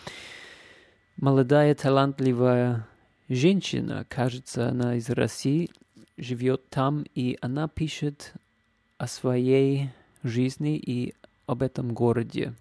Молодая 1.17 1.75
талантливая 1.75 2.87
женщина, 3.29 4.07
кажется, 4.09 4.69
она 4.69 4.97
из 4.97 5.09
России, 5.11 5.71
живет 6.17 6.69
там, 6.69 7.05
и 7.15 7.39
она 7.41 7.69
пишет 7.69 8.35
о 8.99 9.07
своей 9.07 9.91
жизни 10.23 10.77
и 10.77 11.15
об 11.47 11.63
этом 11.63 11.95
городе. 11.95 12.55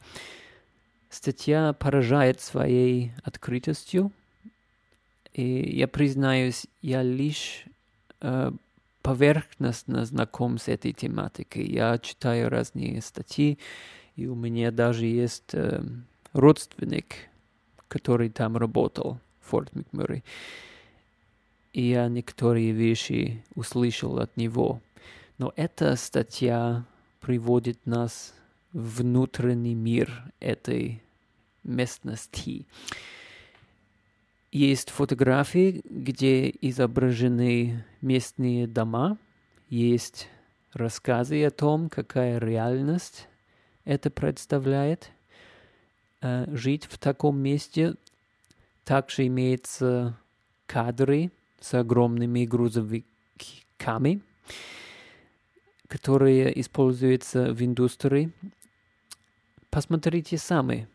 Статья 1.10 1.74
поражает 1.74 2.41
своей 2.41 3.13
открытостью, 3.24 4.12
и 5.34 5.78
я 5.78 5.88
признаюсь, 5.88 6.67
я 6.82 7.04
лишь 7.04 7.65
э, 8.22 8.52
поверхностно 9.08 10.04
знаком 10.04 10.58
с 10.58 10.67
этой 10.67 10.91
тематикой. 10.91 11.65
Я 11.65 11.98
читаю 11.98 12.50
разные 12.50 13.02
статьи, 13.02 13.58
и 14.17 14.28
у 14.28 14.36
меня 14.36 14.70
даже 14.70 15.06
есть 15.06 15.54
э, 15.54 15.82
родственник, 16.34 17.15
который 17.88 18.30
там 18.30 18.58
работал, 18.58 19.17
Форт 19.43 19.74
Макмюррей. 19.74 20.26
И 21.72 21.84
я 21.84 22.10
некоторые 22.10 22.74
вещи 22.74 23.41
услышал 23.56 24.20
от 24.20 24.36
него. 24.36 24.82
Но 25.38 25.54
эта 25.56 25.96
статья 25.96 26.84
приводит 27.22 27.86
нас 27.86 28.34
в 28.74 28.98
внутренний 28.98 29.76
мир 29.76 30.34
этой 30.41 31.02
местности. 31.63 32.67
Есть 34.52 34.92
фотографии, 34.92 35.82
где 35.84 36.50
изображены 36.50 37.84
местные 38.00 38.66
дома, 38.66 39.18
есть 39.68 40.30
рассказы 40.72 41.44
о 41.44 41.52
том, 41.52 41.90
какая 41.90 42.40
реальность 42.40 43.28
это 43.84 44.10
представляет. 44.10 45.12
Э, 46.22 46.46
жить 46.56 46.86
в 46.86 46.98
таком 46.98 47.38
месте 47.40 47.96
также 48.86 49.28
имеются 49.28 50.18
кадры 50.66 51.30
с 51.60 51.74
огромными 51.74 52.46
грузовиками, 52.46 54.22
которые 55.90 56.58
используются 56.58 57.54
в 57.54 57.62
индустрии. 57.62 58.32
Посмотрите 59.70 60.38
сами 60.38 60.88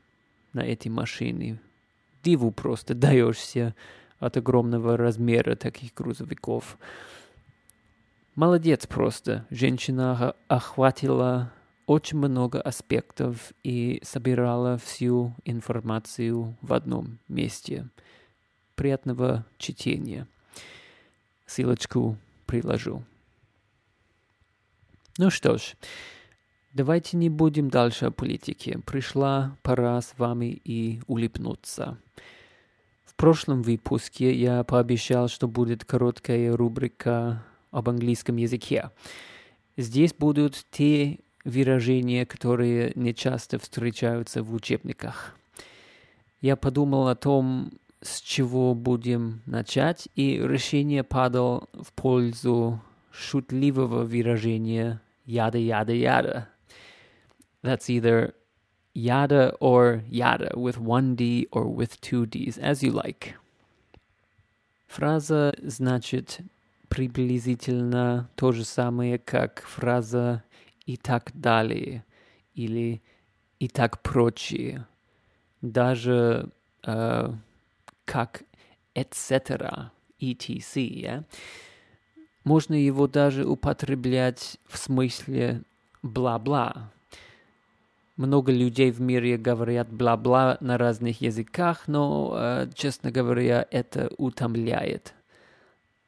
на 0.55 0.61
эти 0.61 0.89
машины 0.89 1.61
диву 2.23 2.51
просто 2.51 2.95
даешься 2.95 3.75
от 4.19 4.37
огромного 4.37 4.97
размера 4.97 5.57
таких 5.57 5.95
грузовиков. 5.95 6.79
Молодец 8.35 8.87
просто. 8.87 9.47
Женщина 9.51 10.35
охватила 10.49 11.53
очень 11.87 12.19
много 12.19 12.61
аспектов 12.61 13.53
и 13.63 14.01
собирала 14.03 14.79
всю 14.79 15.35
информацию 15.45 16.57
в 16.63 16.73
одном 16.73 17.19
месте. 17.29 17.89
Приятного 18.75 19.45
чтения. 19.59 20.27
Ссылочку 21.45 22.17
приложу. 22.47 23.05
Ну 25.19 25.29
что 25.29 25.59
ж, 25.59 25.75
Давайте 26.75 27.19
не 27.19 27.29
будем 27.29 27.69
дальше 27.69 28.07
о 28.07 28.11
политике. 28.11 28.79
Пришла 28.87 29.59
пора 29.63 30.01
с 30.01 30.15
вами 30.17 30.59
и 30.65 31.03
улыбнуться. 31.07 31.99
В 33.05 33.15
прошлом 33.15 33.61
выпуске 33.61 34.33
я 34.33 34.65
пообещал, 34.65 35.29
что 35.29 35.49
будет 35.49 35.85
короткая 35.85 36.57
рубрика 36.57 37.45
об 37.73 37.91
английском 37.91 38.37
языке. 38.37 38.91
Здесь 39.77 40.15
будут 40.15 40.65
те 40.71 41.19
выражения, 41.45 42.25
которые 42.25 42.93
не 42.95 43.15
часто 43.15 43.59
встречаются 43.59 44.43
в 44.43 44.55
учебниках. 44.55 45.37
Я 46.41 46.57
подумал 46.57 47.09
о 47.09 47.15
том, 47.15 47.71
с 48.01 48.19
чего 48.23 48.75
будем 48.75 49.43
начать, 49.45 50.09
и 50.15 50.39
решение 50.39 51.05
падало 51.05 51.69
в 51.75 51.93
пользу 51.93 52.81
шутливого 53.11 54.05
выражения 54.05 55.03
«яда-яда-яда», 55.27 56.49
that's 57.63 57.89
either 57.89 58.35
yada 58.95 59.55
or 59.61 60.03
yada 60.09 60.53
with 60.55 60.79
one 60.79 61.15
D 61.15 61.49
or 61.51 61.67
with 61.69 62.01
two 62.01 62.27
Ds, 62.27 62.59
as 62.59 62.83
you 62.83 62.93
like. 62.93 63.35
Фраза 64.89 65.55
значит 65.63 66.41
приблизительно 66.89 68.29
то 68.37 68.53
же 68.53 68.65
самое, 68.65 69.19
как 69.19 69.63
фраза 69.63 70.43
«и 70.85 70.99
так 70.99 71.31
далее» 71.33 72.05
или 72.55 73.01
«и 73.59 73.69
так 73.69 74.03
прочее». 74.03 74.87
Даже 75.63 76.51
э, 76.83 77.33
как 78.05 78.43
etc., 78.95 79.91
etc., 80.21 80.61
yeah? 80.75 81.25
можно 82.45 82.75
его 82.75 83.07
даже 83.07 83.47
употреблять 83.47 84.59
в 84.67 84.77
смысле 84.77 85.63
бла-бла. 86.03 86.93
Много 88.17 88.53
людей 88.53 88.91
в 88.91 89.01
мире 89.01 89.39
говорят 89.39 89.91
бла-бла 89.91 90.59
на 90.61 90.77
разных 90.77 91.23
языках, 91.23 91.85
но, 91.87 92.35
э, 92.37 92.69
честно 92.75 93.11
говоря, 93.11 93.67
это 93.71 94.11
утомляет. 94.19 95.15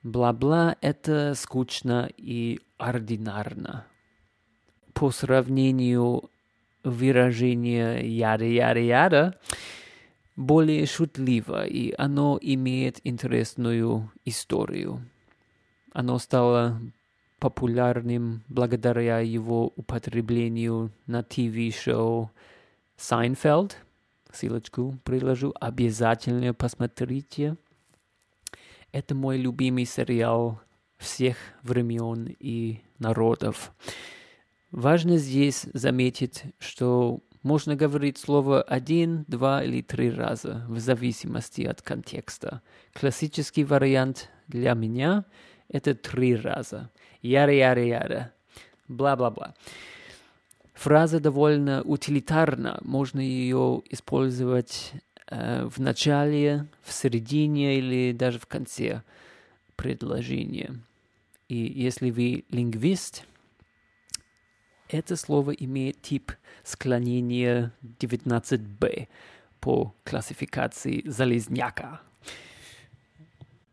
Бла-бла— 0.02 0.76
это 0.82 1.32
скучно 1.34 2.10
и 2.18 2.60
ординарно. 2.76 3.86
По 4.92 5.10
сравнению 5.10 6.28
выражение 6.84 8.06
яда-яда-яда 8.06 9.40
более 10.36 10.84
шутливо, 10.84 11.64
и 11.64 11.94
оно 11.96 12.38
имеет 12.40 13.00
интересную 13.04 14.10
историю. 14.26 15.08
Оно 15.92 16.18
стало 16.18 16.80
популярным 17.44 18.42
благодаря 18.48 19.18
его 19.18 19.66
употреблению 19.76 20.90
на 21.07 21.22
ТВ-шоу 21.22 22.30
«Seinfeld». 22.96 23.76
Ссылочку 24.33 24.98
приложу. 25.04 25.52
Обязательно 25.61 26.54
посмотрите. 26.54 27.59
Это 28.92 29.14
мой 29.14 29.37
любимый 29.37 29.85
сериал 29.85 30.59
всех 30.96 31.37
времен 31.62 32.35
и 32.40 32.80
народов. 32.98 33.74
Важно 34.70 35.18
здесь 35.18 35.66
заметить, 35.74 36.44
что 36.59 37.20
можно 37.42 37.76
говорить 37.76 38.16
слово 38.16 38.62
один, 38.62 39.26
два 39.28 39.62
или 39.62 39.83
три 39.83 40.11
раза, 40.11 40.64
в 40.66 40.78
зависимости 40.78 41.61
от 41.61 41.83
контекста. 41.83 42.62
Классический 42.94 43.64
вариант 43.64 44.30
для 44.48 44.72
меня– 44.72 45.26
это 45.68 45.94
три 45.94 46.37
раза. 46.37 46.90
Яра-яра-яра. 47.24 48.32
Бла-бла-бла. 48.87 49.54
Фраза 50.74 51.20
довольно 51.20 51.82
утилитарна. 51.82 52.78
Можно 52.82 53.20
ее 53.20 53.82
использовать 53.88 54.92
э, 55.28 55.64
в 55.64 55.80
начале, 55.80 56.66
в 56.82 56.92
середине 56.92 57.78
или 57.78 58.12
даже 58.12 58.38
в 58.38 58.46
конце 58.46 59.02
предложения. 59.74 60.74
И 61.48 61.56
если 61.56 62.10
вы 62.10 62.44
лингвист, 62.50 63.24
это 64.90 65.16
слово 65.16 65.52
имеет 65.52 66.02
тип 66.02 66.32
склонения 66.62 67.72
19b 68.00 69.08
по 69.60 69.94
классификации 70.04 71.02
Залезняка. 71.06 72.02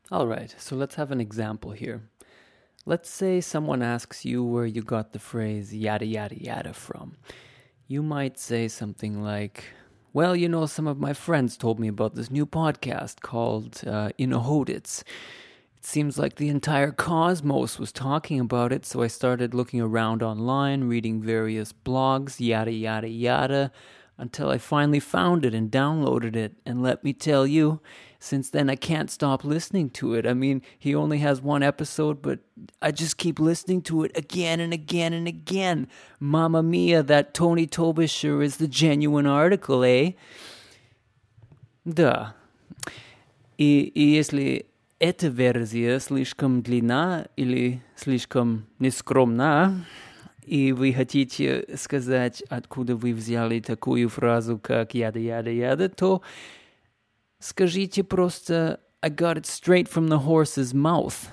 All 0.10 0.28
right, 0.28 0.54
so 0.58 0.78
let's 0.78 0.96
have 0.96 1.12
an 1.12 1.20
example 1.20 1.72
here. 1.72 2.02
Let's 2.84 3.12
say 3.12 3.42
someone 3.42 3.84
asks 3.84 4.26
you 4.26 4.44
where 4.44 4.66
you 4.66 4.82
got 4.82 5.14
the 5.14 5.20
phrase 5.20 5.72
yada 5.74 6.06
yada 6.06 6.42
yada 6.44 6.74
from. 6.74 7.16
You 7.88 8.02
might 8.02 8.40
say 8.40 8.68
something 8.68 9.22
like, 9.22 9.66
Well, 10.14 10.36
you 10.36 10.50
know, 10.50 10.66
some 10.66 10.88
of 10.88 11.00
my 11.00 11.14
friends 11.14 11.58
told 11.58 11.80
me 11.80 11.88
about 11.88 12.16
this 12.16 12.32
new 12.32 12.48
podcast 12.48 13.22
called 13.22 13.82
uh, 13.86 14.10
Inahodits. 14.18 15.04
It 15.78 15.86
seems 15.86 16.18
like 16.18 16.38
the 16.38 16.50
entire 16.50 16.92
cosmos 16.92 17.78
was 17.78 17.92
talking 17.92 18.40
about 18.40 18.74
it, 18.74 18.84
so 18.86 19.04
I 19.04 19.08
started 19.08 19.54
looking 19.54 19.82
around 19.82 20.24
online, 20.24 20.86
reading 20.86 21.22
various 21.22 21.72
blogs, 21.74 22.40
yada 22.40 22.72
yada 22.72 23.08
yada, 23.08 23.72
until 24.21 24.49
I 24.51 24.59
finally 24.59 25.01
found 25.01 25.45
it 25.45 25.55
and 25.55 25.71
downloaded 25.71 26.37
it. 26.37 26.55
And 26.65 26.83
let 26.83 27.05
me 27.05 27.13
tell 27.13 27.47
you, 27.47 27.81
since 28.19 28.51
then 28.51 28.71
I 28.71 28.77
can't 28.77 29.11
stop 29.11 29.45
listening 29.45 29.91
to 29.91 30.15
it. 30.15 30.27
I 30.27 30.33
mean, 30.33 30.63
he 30.79 30.95
only 30.95 31.19
has 31.19 31.41
one 31.41 31.63
episode, 31.63 32.23
but 32.23 32.41
I 32.81 32.93
just 32.93 33.19
keep 33.19 33.39
listening 33.39 33.83
to 33.83 34.05
it 34.05 34.17
again 34.17 34.59
and 34.61 34.73
again 34.73 35.13
and 35.13 35.29
again. 35.29 35.89
Mamma 36.19 36.63
mia, 36.63 37.03
that 37.03 37.35
Tony 37.35 37.67
Tobish 37.67 38.11
sure 38.11 38.43
is 38.43 38.57
the 38.57 38.69
genuine 38.69 39.27
article, 39.27 39.85
eh? 39.85 40.13
Да. 41.85 42.35
И, 43.59 43.83
и 43.95 44.03
если 44.03 44.67
эта 44.99 45.29
версия 45.29 46.01
слишком 46.01 46.63
длинна 46.63 47.29
или 47.37 47.83
слишком 47.95 48.67
нескромна, 48.79 49.87
и 50.44 50.72
вы 50.72 50.94
хотите 50.94 51.66
сказать, 51.76 52.44
откуда 52.50 52.96
вы 52.96 53.14
взяли 53.14 53.60
такую 53.60 54.10
фразу, 54.10 54.58
как 54.58 54.94
«яда-яда-яда», 54.94 55.90
то 55.90 56.22
Скажите 57.42 58.04
просто 58.04 58.80
I 59.02 59.10
got 59.10 59.36
it 59.36 59.48
straight 59.48 59.90
from 59.90 60.10
the 60.10 60.20
horse's 60.20 60.76
mouth. 60.76 61.28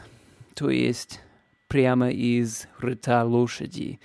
То 0.55 0.71
есть 0.71 1.21
прямо 1.69 2.11
из 2.11 2.67
рта 2.83 3.25
лошади. 3.25 4.01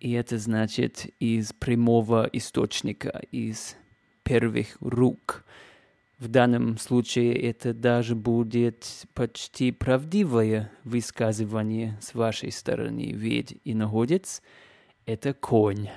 И 0.00 0.12
это 0.12 0.38
значит 0.38 1.06
из 1.20 1.52
прямого 1.52 2.30
источника, 2.32 3.22
из 3.30 3.76
первых 4.24 4.78
рук. 4.80 5.44
В 6.18 6.26
данном 6.26 6.78
случае 6.78 7.34
это 7.34 7.72
даже 7.72 8.16
будет 8.16 9.06
почти 9.14 9.70
правдивое 9.70 10.72
высказывание 10.82 11.96
с 12.00 12.12
вашей 12.14 12.50
стороны, 12.50 13.12
ведь 13.12 13.60
иноходец— 13.64 14.42
это 15.06 15.32
конь. 15.32 15.88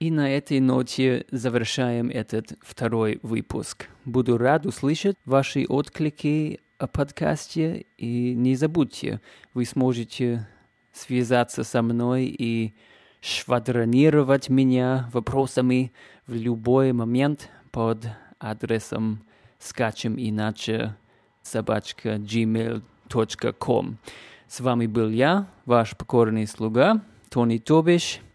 И 0.00 0.10
на 0.10 0.28
этой 0.28 0.58
ноте 0.58 1.26
завершаем 1.30 2.10
этот 2.10 2.58
второй 2.60 3.20
выпуск. 3.22 3.88
Буду 4.04 4.36
рад 4.36 4.66
услышать 4.66 5.16
ваши 5.24 5.64
отклики 5.64 6.60
о 6.78 6.88
подкасте. 6.88 7.86
И 7.96 8.34
не 8.34 8.56
забудьте, 8.56 9.20
вы 9.54 9.64
сможете 9.64 10.48
связаться 10.92 11.62
со 11.62 11.82
мной 11.82 12.26
и 12.26 12.74
швадронировать 13.20 14.50
меня 14.50 15.08
вопросами 15.12 15.92
в 16.26 16.34
любой 16.34 16.92
момент 16.92 17.50
под 17.70 18.06
адресом 18.38 19.24
скачем 19.58 20.16
иначе 20.18 20.96
собачка 21.42 22.16
gmail.com. 22.16 23.98
С 24.46 24.60
вами 24.60 24.86
был 24.86 25.08
я, 25.08 25.48
ваш 25.64 25.96
покорный 25.96 26.46
слуга, 26.46 27.02
Тони 27.30 27.58
Тобиш– 27.58 28.20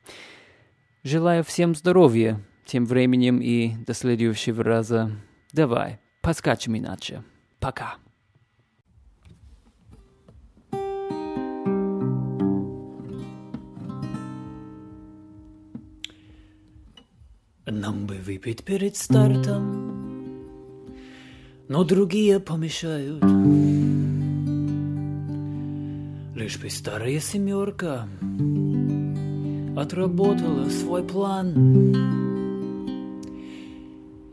Желаю 1.04 1.46
всем 1.46 1.76
здоровья, 1.76 2.42
тем 2.66 2.86
временем 2.86 3.40
и 3.42 3.72
до 3.88 3.94
следующего 3.94 4.66
раза. 4.66 5.12
Давай, 5.54 5.98
поскачем 6.20 6.78
иначе. 6.78 7.24
Пока. 7.62 7.96
Нам 17.72 18.08
бы 18.08 18.16
выпить 18.16 18.64
перед 18.64 18.96
стартом, 18.96 20.88
но 21.68 21.84
другие 21.84 22.40
помешают. 22.40 23.24
Лишь 26.36 26.58
бы 26.58 26.70
старая 26.72 27.20
семерка 27.20 28.08
отработала 29.78 30.68
свой 30.70 31.04
план. 31.04 31.94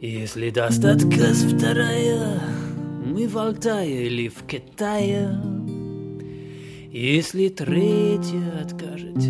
Если 0.00 0.48
даст 0.48 0.82
отказ 0.82 1.42
вторая, 1.42 2.40
мы 3.04 3.28
в 3.28 3.36
Алтае 3.36 4.06
или 4.06 4.28
в 4.28 4.44
Китае. 4.46 5.38
Если 6.90 7.50
третья 7.50 8.62
откажет, 8.62 9.22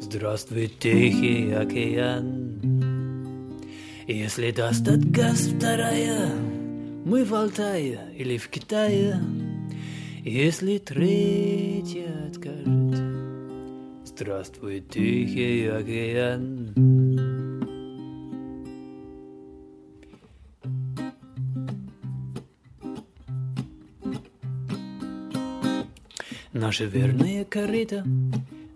здравствуй, 0.00 0.66
Тихий 0.80 1.52
океан. 1.52 2.41
Если 4.08 4.50
даст 4.50 4.88
отказ 4.88 5.46
вторая, 5.46 6.28
мы 7.04 7.24
в 7.24 7.32
Алтае 7.32 8.00
или 8.16 8.36
в 8.36 8.48
Китае. 8.48 9.20
Если 10.24 10.78
третья 10.78 12.26
откажет, 12.28 12.66
Здравствуй, 14.04 14.80
Тихий 14.80 15.66
океан. 15.66 16.74
Наша 26.52 26.84
верная 26.86 27.44
корыта 27.44 28.04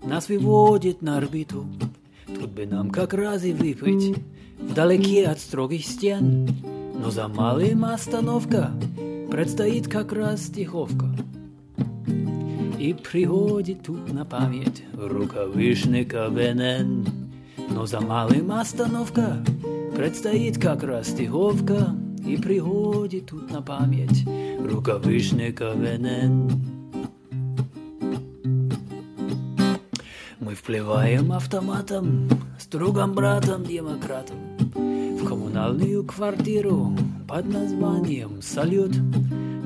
нас 0.05 0.29
выводит 0.29 1.03
на 1.03 1.19
орбиту. 1.19 1.67
Тут 2.27 2.51
бы 2.51 2.65
нам 2.65 2.91
как 2.91 3.12
раз 3.12 3.45
и 3.45 3.53
выпить 3.53 4.17
вдалеке 4.69 5.27
от 5.27 5.41
строгих 5.41 5.85
стен. 5.85 6.49
Но 6.99 7.11
за 7.11 7.29
малым 7.29 7.85
остановка 7.85 8.71
предстоит 9.31 9.89
как 9.89 10.13
раз 10.13 10.45
стиховка. 10.45 11.07
И 12.79 12.95
приходит 12.95 13.83
тут 13.83 14.13
на 14.13 14.25
память 14.25 14.85
рукавишника 14.93 16.29
ВНН. 16.29 17.07
Но 17.71 17.87
за 17.87 18.01
малым 18.01 18.53
остановка 18.53 19.45
предстоит 19.95 20.59
как 20.59 20.83
раз 20.83 21.09
стиховка. 21.09 21.95
И 22.27 22.37
приходит 22.37 23.27
тут 23.27 23.51
на 23.51 23.63
память 23.63 24.27
рукавишника 24.61 25.73
ВНН. 25.73 26.51
Мы 30.41 30.55
вплываем 30.55 31.33
автоматом 31.33 32.29
с 32.59 32.67
другом 32.67 33.15
братом 33.15 33.65
демократом 33.65 34.56
коммунальную 35.57 36.05
квартиру 36.05 36.95
под 37.27 37.47
названием 37.47 38.42
«Салют». 38.42 38.92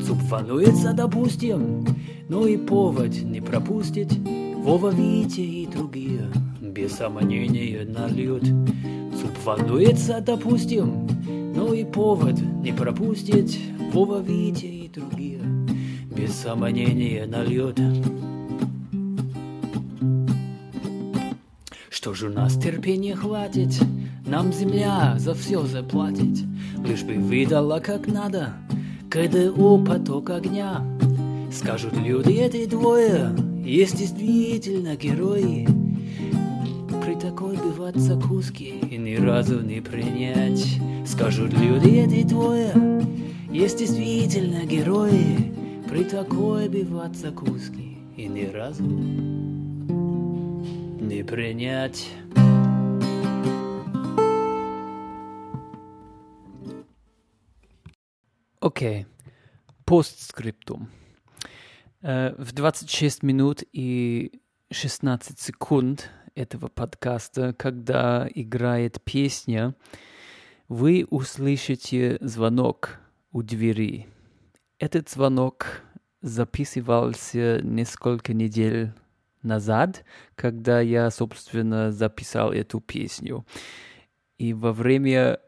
Цуп 0.07 0.18
волнуется, 0.31 0.92
допустим, 0.92 1.85
но 2.29 2.46
и 2.46 2.57
повод 2.57 3.11
не 3.22 3.40
пропустит. 3.40 4.12
Вова, 4.59 4.90
Витя 4.90 5.40
и 5.40 5.66
другие 5.66 6.31
без 6.61 6.92
сомнения 6.92 7.85
нальют. 7.85 8.44
Цуп 8.44 9.33
волнуется, 9.44 10.20
допустим, 10.24 11.09
но 11.57 11.74
и 11.74 11.85
повод 11.85 12.40
не 12.40 12.72
пропустит. 12.72 13.50
Вова, 13.92 14.20
Витя 14.20 14.66
и 14.66 14.88
другие 14.88 15.40
без 16.16 16.33
сомнения 16.37 17.26
нальют. 17.26 17.81
Что 21.88 22.14
же 22.14 22.29
у 22.29 22.33
нас 22.33 22.55
терпения 22.55 23.16
хватит? 23.16 23.72
Нам 24.31 24.53
земля 24.53 25.16
за 25.19 25.35
все 25.35 25.64
заплатит, 25.64 26.47
Лишь 26.85 27.03
бы 27.03 27.14
выдала 27.14 27.81
как 27.81 28.07
надо 28.07 28.55
КДУ 29.11 29.85
поток 29.85 30.31
огня. 30.31 30.87
Скажут 31.53 31.97
люди, 31.97 32.35
эти 32.35 32.66
двое 32.66 33.35
Есть 33.64 33.97
действительно 33.97 34.95
герои. 34.95 35.66
При 37.05 37.16
такой 37.16 37.57
бывать 37.57 37.97
закуски 37.97 38.75
И 38.88 38.99
ни 38.99 39.16
разу 39.16 39.62
не 39.62 39.81
принять. 39.81 40.64
Скажут 41.05 41.53
люди, 41.53 41.88
эти 41.88 42.23
двое 42.23 42.73
Есть 43.51 43.81
действительно 43.81 44.64
герои. 44.64 45.53
При 45.90 46.05
такой 46.05 46.69
бывать 46.69 47.16
закуски 47.16 47.99
И 48.16 48.29
ни 48.29 48.45
разу 48.45 48.85
не 51.01 51.25
принять. 51.25 52.09
Окей. 58.61 59.07
Постскриптум. 59.87 60.90
Uh, 62.03 62.35
в 62.42 62.53
26 62.53 63.23
минут 63.23 63.62
и 63.73 64.42
16 64.70 65.40
секунд 65.40 66.11
этого 66.35 66.68
подкаста, 66.68 67.55
когда 67.55 68.29
играет 68.35 69.01
песня, 69.03 69.75
вы 70.68 71.07
услышите 71.09 72.18
звонок 72.20 73.01
у 73.33 73.42
двери. 73.42 74.09
Этот 74.79 75.09
звонок 75.09 75.83
записывался 76.20 77.62
несколько 77.62 78.35
недель 78.35 78.92
назад, 79.42 80.05
когда 80.35 80.83
я, 80.83 81.11
собственно, 81.11 81.92
записал 81.92 82.53
эту 82.53 82.81
песню. 82.81 83.46
И 84.37 84.53
во 84.53 84.75
время 84.75 85.40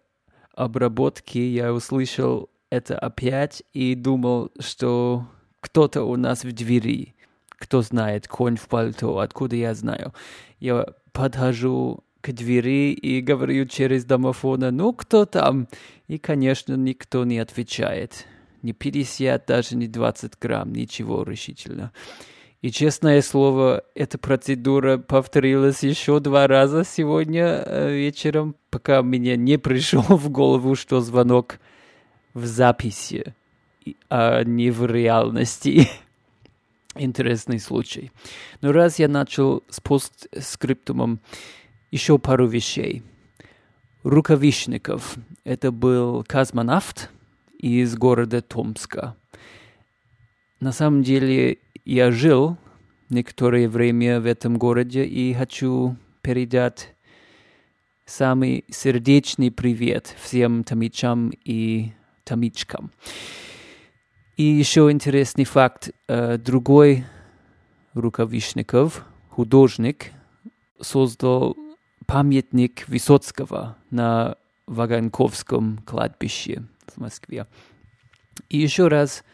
обработки 0.54 1.38
я 1.38 1.74
услышал 1.74 2.51
это 2.72 2.98
опять 2.98 3.62
и 3.74 3.94
думал, 3.94 4.50
что 4.58 5.26
кто-то 5.60 6.04
у 6.04 6.16
нас 6.16 6.42
в 6.42 6.52
двери. 6.52 7.14
Кто 7.50 7.82
знает, 7.82 8.26
конь 8.28 8.56
в 8.56 8.66
пальто, 8.66 9.18
откуда 9.18 9.56
я 9.56 9.74
знаю. 9.74 10.14
Я 10.58 10.86
подхожу 11.12 12.02
к 12.22 12.32
двери 12.32 12.92
и 12.92 13.20
говорю 13.20 13.66
через 13.66 14.06
домофон, 14.06 14.60
ну, 14.74 14.94
кто 14.94 15.26
там? 15.26 15.68
И, 16.08 16.16
конечно, 16.16 16.74
никто 16.74 17.26
не 17.26 17.40
отвечает. 17.40 18.26
Не 18.62 18.72
50, 18.72 19.44
даже 19.44 19.76
не 19.76 19.86
20 19.86 20.38
грамм, 20.40 20.72
ничего 20.72 21.24
решительно. 21.24 21.92
И, 22.62 22.70
честное 22.70 23.20
слово, 23.20 23.84
эта 23.94 24.16
процедура 24.16 24.96
повторилась 24.96 25.82
еще 25.82 26.20
два 26.20 26.46
раза 26.46 26.84
сегодня 26.84 27.64
э, 27.66 27.92
вечером, 27.92 28.56
пока 28.70 29.02
мне 29.02 29.36
не 29.36 29.58
пришло 29.58 30.16
в 30.16 30.30
голову, 30.30 30.74
что 30.74 31.02
звонок 31.02 31.58
в 32.34 32.46
записи, 32.46 33.34
а 34.08 34.42
не 34.44 34.70
в 34.70 34.86
реальности. 34.86 35.88
Интересный 36.94 37.58
случай. 37.58 38.10
Но 38.60 38.72
раз 38.72 38.98
я 38.98 39.08
начал 39.08 39.62
с 39.68 39.80
постскриптумом, 39.80 41.20
еще 41.90 42.18
пару 42.18 42.46
вещей. 42.46 43.02
Рукавишников. 44.02 45.16
Это 45.44 45.70
был 45.70 46.24
космонавт 46.24 47.10
из 47.58 47.94
города 47.96 48.42
Томска. 48.42 49.16
На 50.60 50.72
самом 50.72 51.02
деле 51.02 51.58
я 51.84 52.10
жил 52.10 52.56
некоторое 53.08 53.68
время 53.68 54.20
в 54.20 54.26
этом 54.26 54.58
городе 54.58 55.04
и 55.04 55.34
хочу 55.34 55.96
передать 56.22 56.94
самый 58.06 58.64
сердечный 58.68 59.50
привет 59.50 60.14
всем 60.20 60.64
тамичам 60.64 61.30
и 61.44 61.92
тамичкам. 62.24 62.90
И 64.36 64.44
еще 64.44 64.90
интересный 64.90 65.44
факт. 65.44 65.90
Э, 66.08 66.38
другой 66.38 67.04
Рукавишников, 67.94 69.04
художник, 69.28 70.12
создал 70.80 71.56
памятник 72.06 72.88
Высоцкого 72.88 73.76
на 73.90 74.36
Ваганковском 74.66 75.78
кладбище 75.86 76.64
в 76.86 76.98
Москве. 76.98 77.46
И 78.48 78.58
еще 78.58 78.88
раз 78.88 79.24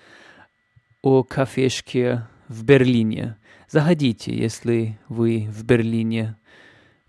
о 1.03 1.23
кафешке 1.23 2.27
в 2.49 2.65
Берлине. 2.65 3.37
Заходите, 3.69 4.37
если 4.37 4.99
вы 5.09 5.49
в 5.51 5.65
Берлине. 5.65 6.37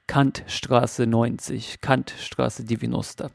Kantstraße 0.07 1.05
90, 1.05 1.79
Kantstraße 1.79 2.63
90. 2.63 3.31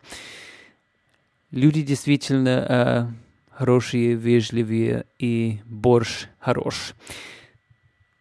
Люди 1.55 1.83
действительно 1.83 2.67
э, 2.69 3.07
хорошие, 3.49 4.17
вежливые 4.17 5.07
и 5.21 5.61
борщ 5.67 6.27
хорош. 6.40 6.95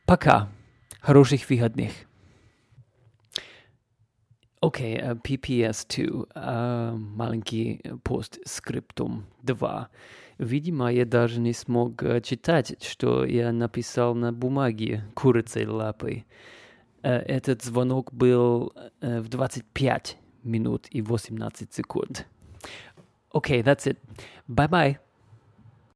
Пока. 0.06 0.52
Хороших 1.02 1.50
выходных. 1.50 1.93
Окей, 4.62 4.98
okay, 4.98 5.15
uh, 5.15 5.22
PPS2, 5.22 6.32
uh, 6.36 6.96
маленький 6.96 7.82
постскриптум 8.04 9.26
2. 9.41 9.89
Видимо, 10.38 10.93
я 10.93 11.06
даже 11.06 11.39
не 11.39 11.54
смог 11.54 12.04
uh, 12.04 12.22
читать, 12.22 12.76
что 12.84 13.26
я 13.26 13.52
написал 13.52 14.13
на 14.13 14.32
бумаге 14.32 15.06
курицей 15.15 15.65
лапой. 15.65 16.28
Uh, 17.02 17.10
этот 17.10 17.63
звонок 17.63 18.13
был 18.13 18.74
uh, 19.02 19.22
в 19.22 19.28
25 19.28 20.17
минут 20.43 20.86
и 20.91 21.02
18 21.02 21.74
секунд. 21.74 22.28
Окей, 23.34 23.60
okay, 23.60 23.62
that's 23.62 23.88
it. 23.88 23.98
Bye-bye. 24.48 25.03